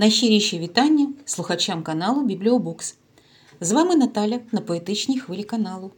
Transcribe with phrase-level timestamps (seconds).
[0.00, 2.96] Найщиріші вітання слухачам каналу Бібліобукс.
[3.60, 5.90] З вами Наталя на поетичній хвилі каналу.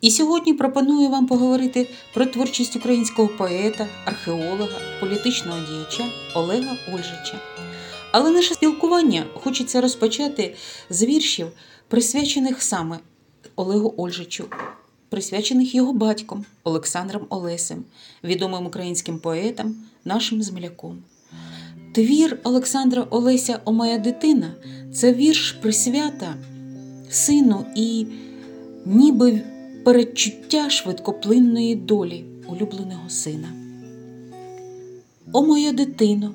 [0.00, 6.04] І сьогодні пропоную вам поговорити про творчість українського поета, археолога, політичного діяча
[6.34, 7.40] Олега Ольжича.
[8.12, 10.54] Але наше спілкування хочеться розпочати
[10.90, 11.46] з віршів,
[11.88, 12.98] присвячених саме
[13.56, 14.44] Олегу Ольжичу,
[15.08, 17.84] присвячених його батьком Олександром Олесем,
[18.24, 21.02] відомим українським поетом, нашим земляком.
[21.94, 24.50] Твір Олександра Олеся О моя дитина
[24.94, 26.34] це вірш присвята
[27.10, 28.06] сину і
[28.86, 29.40] ніби
[29.84, 33.48] передчуття швидкоплинної долі улюбленого сина.
[35.32, 36.34] О моя дитино,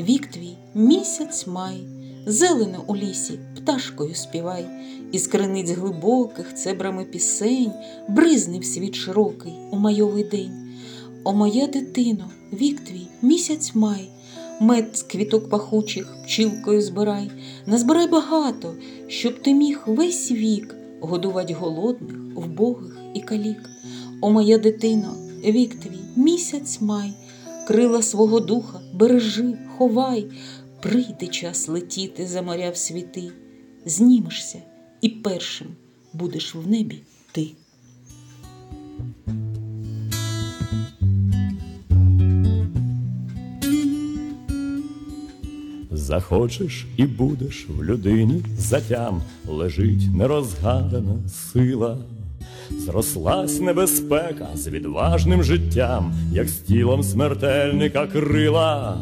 [0.00, 1.80] вік твій місяць май,
[2.26, 4.66] зелено у лісі, пташкою співай,
[5.12, 7.72] із криниць глибоких цебрами пісень,
[8.08, 10.52] бризнив світ широкий у майовий день.
[11.24, 14.10] О моя дитино, вік твій місяць май
[14.60, 17.30] мед з квіток пахучих пчілкою збирай,
[17.66, 18.74] назбирай багато,
[19.08, 23.70] щоб ти міг весь вік годувати голодних, вбогих і калік.
[24.20, 27.12] О моя дитино, вік твій, місяць май,
[27.66, 30.26] крила свого духа, бережи, ховай,
[30.82, 33.32] прийде час летіти за моря в світи,
[33.86, 34.62] знімешся
[35.00, 35.68] і першим
[36.12, 37.02] будеш в небі
[37.32, 37.50] ти.
[46.10, 49.22] Захочеш і будеш в людині затям.
[49.48, 51.98] Лежить нерозгадана сила,
[52.70, 59.00] зрослась небезпека з відважним життям, як з тілом смертельника крила,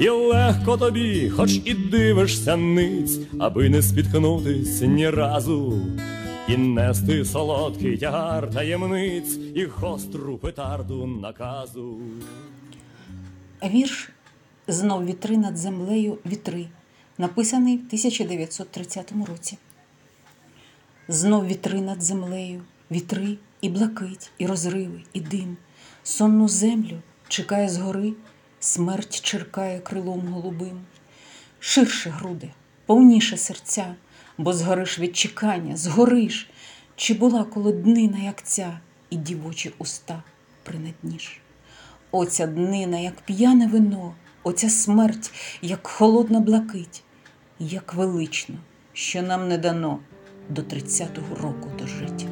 [0.00, 5.80] і легко тобі, хоч і дивишся ниць, аби не спіткнутись ні разу,
[6.48, 11.98] і нести солодкий тягар таємниць і гостру петарду наказу.
[13.64, 14.10] Вірш
[14.68, 16.66] Знов вітри над землею вітри,
[17.18, 19.58] написаний в 1930 році.
[21.08, 25.56] Знов вітри над землею, вітри і блакить, і розриви, і дим.
[26.02, 28.12] Сонну землю чекає згори,
[28.60, 30.80] смерть черкає крилом голубим.
[31.60, 32.50] Ширше груди,
[32.86, 33.94] повніше серця,
[34.38, 36.50] бо згориш від чекання, згориш,
[36.96, 40.22] чи була коло днина, як ця, і дівочі уста
[40.62, 41.40] принадніш.
[42.10, 44.14] Оця днина, як п'яне вино.
[44.46, 47.02] Оця смерть, як холодна блакить,
[47.58, 48.54] як велично,
[48.92, 49.98] що нам не дано
[50.48, 52.26] до тридцятого року дожить.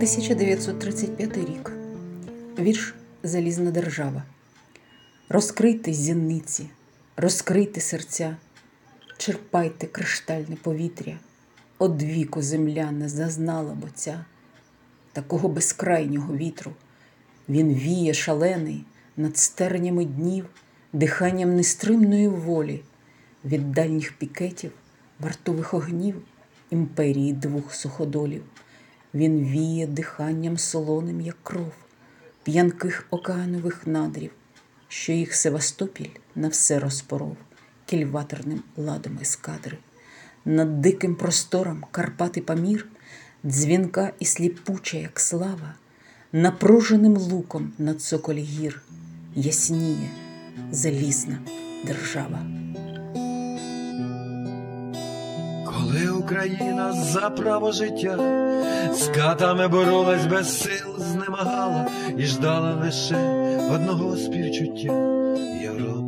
[0.00, 1.72] «1935 рік.
[2.58, 4.22] Вірш Залізна держава.
[5.28, 6.70] Розкрийте зіниці,
[7.16, 8.36] розкрийте серця,
[9.18, 11.18] черпайте криштальне повітря.
[11.78, 14.24] Одвіку земля не зазнала боця,
[15.12, 16.72] такого безкрайнього вітру.
[17.48, 18.84] Він віє шалений
[19.16, 20.46] над стернями днів,
[20.92, 22.82] диханням нестримної волі,
[23.44, 24.72] від дальніх пікетів,
[25.20, 26.22] вартових огнів,
[26.70, 28.42] імперії двох суходолів.
[29.14, 31.72] Він віє диханням солоним, як кров,
[32.42, 34.30] п'янких океанових надрів,
[34.88, 37.36] що їх Севастопіль на все розпоров
[37.86, 39.78] кільваторним ладом ескадри
[40.46, 42.86] над диким простором Карпати Памір,
[43.44, 45.74] дзвінка і сліпуча, як слава,
[46.32, 48.82] напруженим луком над цоколі гір
[49.34, 50.10] ясніє
[50.70, 51.38] залізна
[51.86, 52.46] держава.
[55.66, 58.16] Коли Україна за право життя
[58.94, 63.16] з катами боролась без сил, знемагала і ждала лише
[63.74, 64.92] одного співчуття
[65.62, 66.05] Європа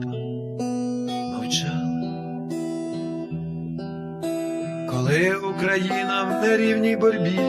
[5.08, 7.40] Коли Україна в нерівній борьбі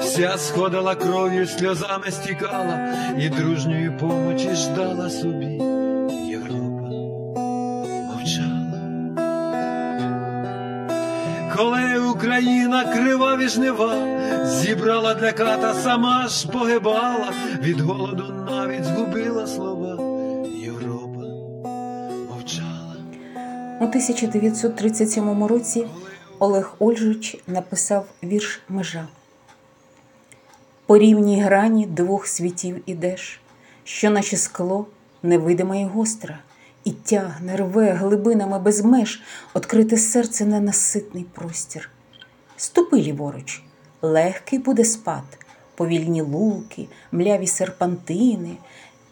[0.00, 5.46] вся сходила кров'ю, сльозами стікала і дружньої помочі ждала собі,
[6.30, 6.90] Європа
[8.12, 8.80] мовчала.
[11.56, 13.94] Коли Україна криваві жнива
[14.44, 17.32] зібрала для ката, сама ж погибала,
[17.62, 19.98] від голоду навіть згубила слова,
[20.64, 21.20] Європа
[22.30, 22.96] мовчала.
[23.80, 25.86] У 1937 році
[26.38, 29.08] Олег Ольжич написав вірш Межа.
[30.86, 33.40] По рівній грані двох світів ідеш,
[33.84, 34.86] що наче скло
[35.22, 36.38] невидиме і гостре,
[36.84, 39.22] і тягне, рве глибинами без меж
[39.54, 41.90] открите серце ненаситний простір.
[42.56, 43.62] Ступи ліворуч,
[44.02, 45.38] легкий буде спад,
[45.74, 48.56] повільні луки, мляві серпантини,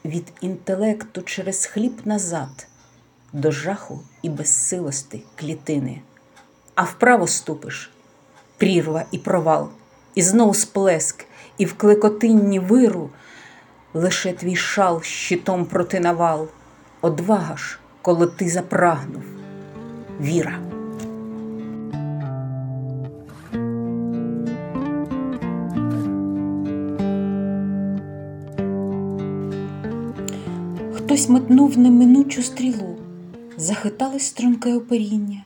[0.05, 2.67] від інтелекту через хліб назад,
[3.33, 6.01] до жаху і безсилости клітини
[6.75, 7.91] а вправо ступиш.
[8.57, 9.69] Прірва і провал,
[10.15, 11.25] і знов сплеск,
[11.59, 13.11] і в клекотинні виру.
[13.95, 16.49] Лише твій шал щитом проти навал,
[17.01, 19.23] одвага ж, коли ти запрагнув,
[20.21, 20.59] віра.
[30.95, 32.97] Хтось метнув неминучу стрілу,
[33.57, 35.45] захиталось струнке оперіння,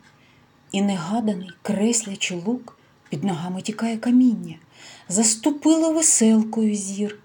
[0.72, 2.78] і негаданий креслячи лук
[3.08, 4.54] під ногами тікає каміння,
[5.08, 7.18] заступило веселкою зір,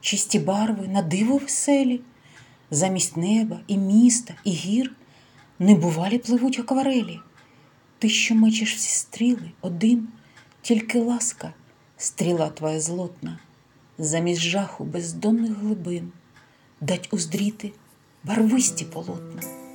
[0.00, 2.00] чисті барви на диво веселі,
[2.70, 4.92] замість неба і міста, і гір
[5.58, 7.20] небувалі пливуть акварелі.
[7.98, 10.08] Ти, що мечеш всі стріли, один,
[10.62, 11.52] тільки ласка,
[11.96, 13.38] стріла твоя злотна,
[13.98, 16.12] замість жаху бездонних глибин
[16.80, 17.72] дать уздріти
[18.24, 19.69] барвисті полотна.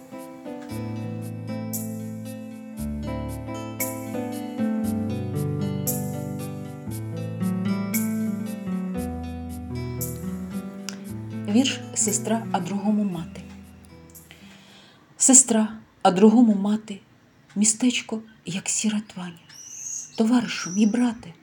[11.56, 13.42] Вірш сестра, а другому мати.
[15.18, 17.00] Сестра, а другому мати,
[17.56, 19.40] містечко, як сіра твань.
[20.18, 21.34] Товаришу, мій брате,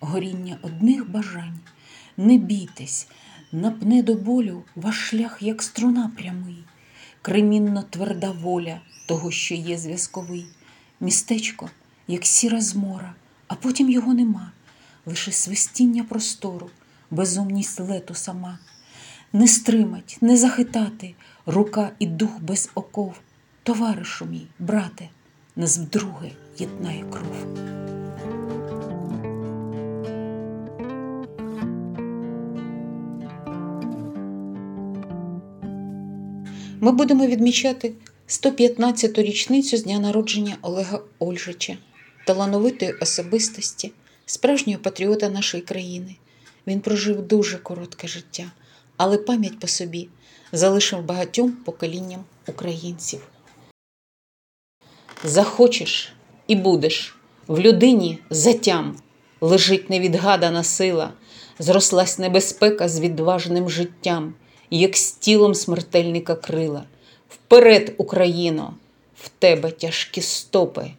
[0.00, 1.58] горіння одних бажань.
[2.16, 3.08] Не бійтесь,
[3.52, 6.64] напне до болю ваш шлях, як струна прямий,
[7.22, 10.46] кремінно тверда воля того, що є зв'язковий,
[11.00, 11.70] містечко,
[12.08, 13.14] як сіра змора,
[13.48, 14.52] а потім його нема,
[15.06, 16.70] лише свистіння простору,
[17.10, 18.58] безумність лету сама.
[19.34, 21.14] Не стримать, не захитати
[21.46, 23.14] рука і дух без оков,
[23.62, 25.08] товаришу мій, брате,
[25.56, 27.46] нас вдруге єднає кров.
[36.80, 37.92] Ми будемо відмічати
[38.28, 41.76] 115-ту річницю з дня народження Олега Ольжича,
[42.26, 43.92] талановитої особистості,
[44.26, 46.16] справжнього патріота нашої країни.
[46.66, 48.50] Він прожив дуже коротке життя,
[48.96, 50.08] але пам'ять по собі
[50.52, 53.20] залишив багатьом поколінням українців.
[55.24, 56.12] Захочеш
[56.46, 57.16] і будеш
[57.46, 58.96] в людині затям
[59.40, 61.12] лежить невідгадана сила,
[61.58, 64.34] зрослась небезпека з відважним життям,
[64.70, 66.84] як з тілом смертельника крила.
[67.28, 68.74] Вперед, Україно,
[69.16, 70.90] в тебе тяжкі стопи,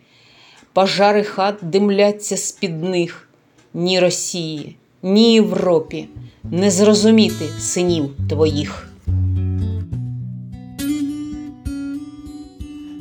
[0.73, 3.29] пожари хат димляться з-під них,
[3.73, 6.05] ні Росії, ні Європі
[6.43, 8.89] не зрозуміти синів твоїх.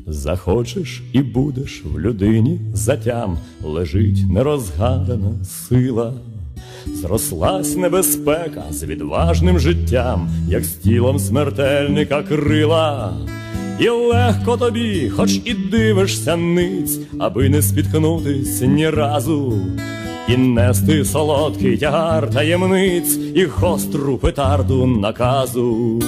[0.06, 6.14] Захочеш і будеш в людині затям лежить нерозгадана сила.
[6.86, 13.16] Зрослась небезпека з відважним життям, як з тілом смертельника крила.
[13.78, 19.60] І легко тобі, хоч і дивишся ниць, аби не спіткнутись ні разу,
[20.28, 26.00] і нести солодкий тягар таємниць і гостру петарду наказу.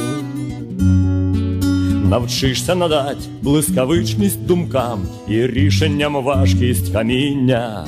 [2.11, 7.87] Навчишся надать блискавичність думкам і рішенням важкість каміння,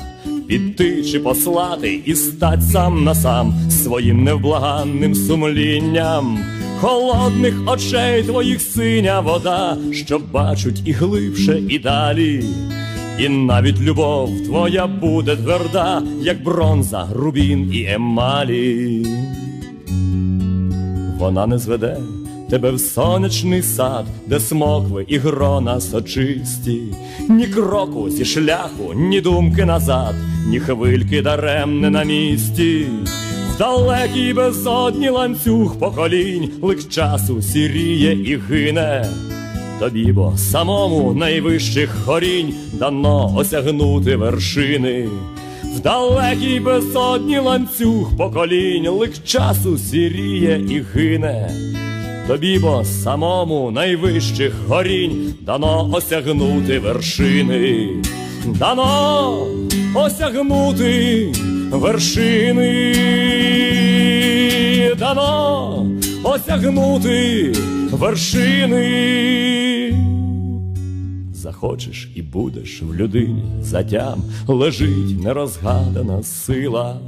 [0.48, 6.38] піти чи послати і стать сам на сам своїм невблаганним сумлінням,
[6.80, 12.44] холодних очей твоїх синя вода, що бачуть і глибше, і далі.
[13.18, 19.06] І навіть любов твоя буде тверда, як бронза, рубін і емалі.
[21.18, 21.96] Вона не зведе
[22.50, 26.82] тебе в сонячний сад, де смокви і грона сочисті,
[27.28, 30.14] ні кроку зі шляху, ні думки назад,
[30.48, 32.86] ні хвильки даремне на місці.
[33.54, 39.08] В далекій безодні ланцюг поколінь, лик часу сіріє і гине.
[39.80, 45.08] Тобі бо самому найвищих горінь дано осягнути вершини.
[45.76, 51.50] В далекій безодні ланцюг поколінь, лик часу сіріє і гине.
[52.28, 57.88] Тобі бо самому найвищих горінь дано осягнути вершини,
[58.44, 59.46] дано
[59.94, 61.32] осягнути
[61.70, 62.94] вершини,
[66.36, 67.52] осягнути
[67.90, 68.82] вершини.
[71.32, 77.00] Захочеш і будеш в людині затям лежить нерозгадана сила.